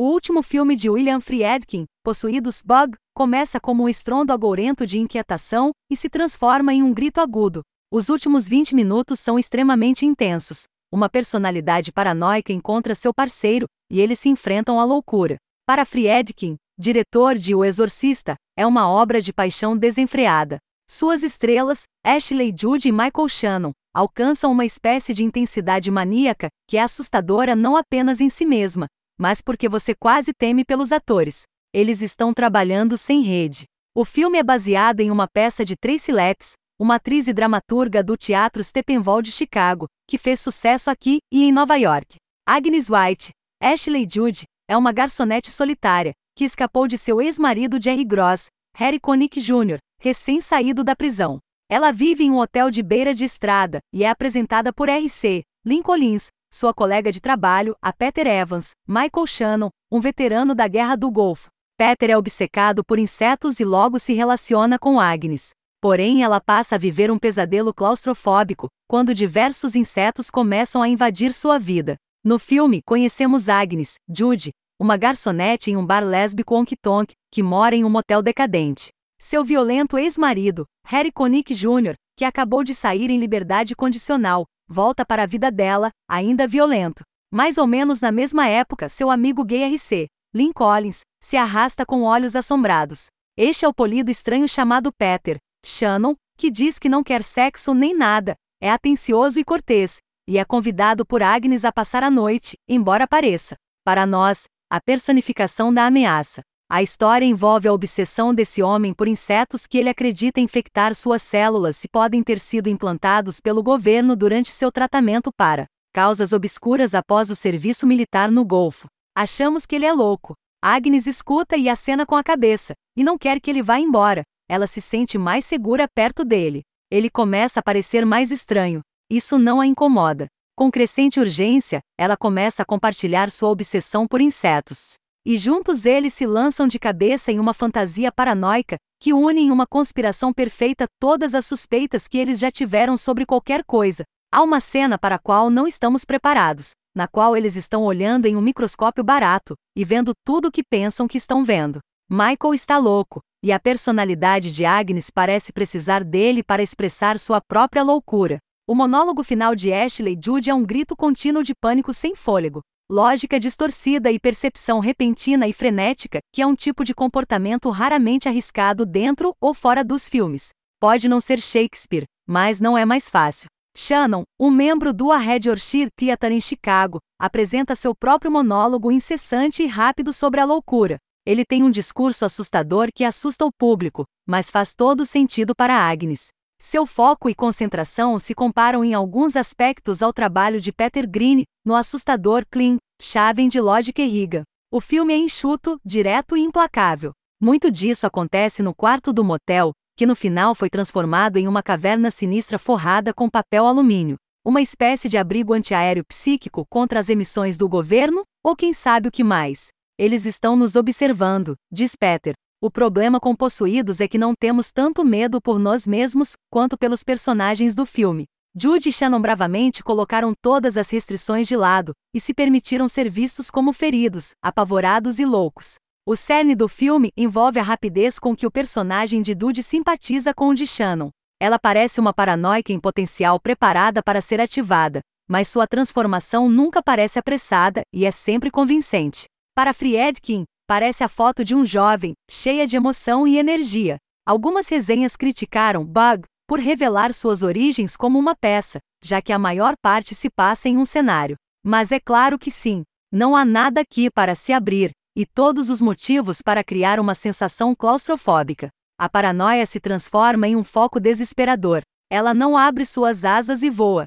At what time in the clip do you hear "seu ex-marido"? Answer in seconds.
46.96-47.82